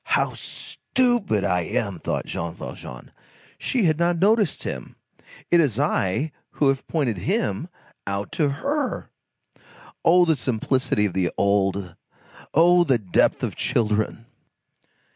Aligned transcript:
"How 0.17 0.33
stupid 0.33 1.43
I 1.43 1.61
am!" 1.61 1.99
thought 1.99 2.25
Jean 2.25 2.55
Valjean. 2.55 3.11
"She 3.59 3.83
had 3.83 3.99
not 3.99 4.17
noticed 4.17 4.63
him. 4.63 4.95
It 5.51 5.59
is 5.59 5.79
I 5.79 6.31
who 6.53 6.69
have 6.69 6.87
pointed 6.87 7.19
him 7.19 7.67
out 8.07 8.31
to 8.31 8.49
her." 8.49 9.11
Oh, 10.03 10.25
simplicity 10.33 11.05
of 11.05 11.13
the 11.13 11.29
old! 11.37 11.95
oh, 12.55 12.83
the 12.83 12.97
depth 12.97 13.43
of 13.43 13.53
children! 13.55 14.25